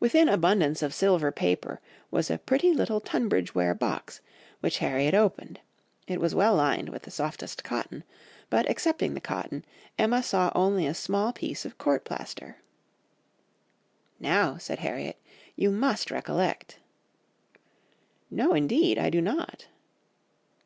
Within 0.00 0.30
abundance 0.30 0.80
of 0.82 0.94
silver 0.94 1.30
paper 1.30 1.82
was 2.10 2.30
a 2.30 2.38
pretty 2.38 2.72
little 2.72 3.02
Tunbridge 3.02 3.54
ware 3.54 3.74
box, 3.74 4.22
which 4.60 4.78
Harriet 4.78 5.12
opened; 5.12 5.60
it 6.06 6.22
was 6.22 6.34
well 6.34 6.54
lined 6.54 6.88
with 6.88 7.02
the 7.02 7.10
softest 7.10 7.64
cotton; 7.64 8.02
but 8.48 8.66
excepting 8.70 9.12
the 9.12 9.20
cotton, 9.20 9.66
Emma 9.98 10.22
saw 10.22 10.50
only 10.54 10.86
a 10.86 10.94
small 10.94 11.34
piece 11.34 11.66
of 11.66 11.76
court 11.76 12.06
plaister. 12.06 12.56
"'Now,' 14.18 14.56
said 14.56 14.78
Harriet, 14.78 15.20
'you 15.54 15.70
must 15.70 16.10
recollect.' 16.10 16.78
"'No, 18.30 18.54
indeed, 18.54 18.96
I 18.96 19.10
do 19.10 19.20
not. 19.20 19.66